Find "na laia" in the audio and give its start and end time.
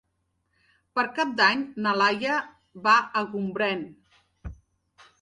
1.87-2.41